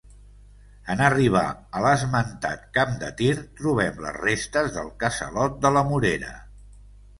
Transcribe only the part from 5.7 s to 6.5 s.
la Morera.